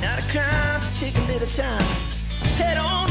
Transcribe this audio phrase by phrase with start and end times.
[0.00, 1.82] Not a crime to take a little time.
[2.56, 3.03] Head on.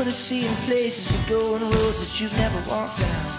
[0.00, 3.29] people to see and places to go and roads that you've never walked down.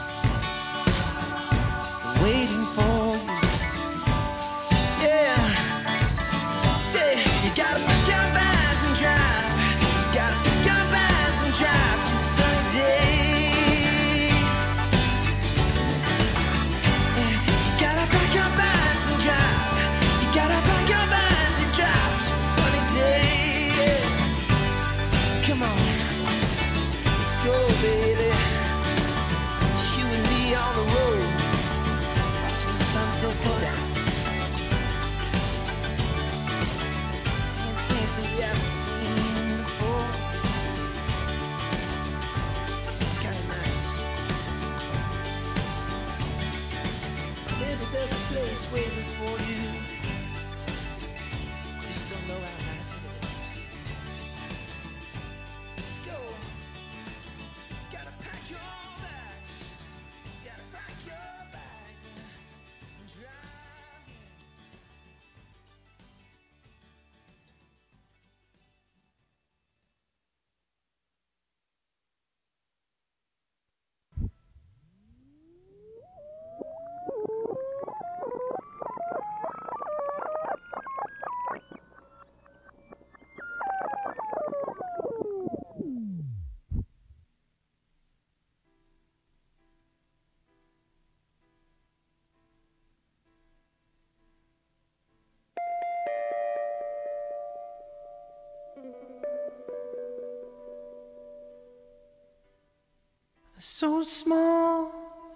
[103.81, 104.91] So small,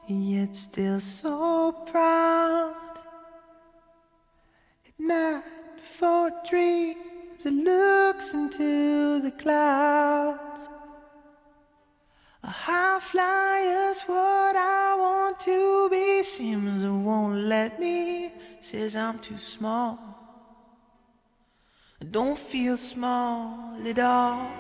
[0.07, 2.75] yet still so proud.
[4.85, 5.41] At night
[5.77, 10.59] before dreams, it looks into the clouds.
[12.43, 16.21] A high flyer's what I want to be.
[16.21, 19.97] Seems it won't let me, says I'm too small.
[21.99, 24.51] I don't feel small at all.